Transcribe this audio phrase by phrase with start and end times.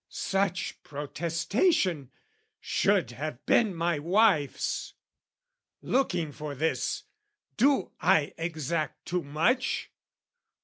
[0.09, 2.09] Such protestation
[2.59, 4.95] should have been my wife's.
[5.83, 7.03] Looking for this,
[7.55, 9.91] do I exact too much?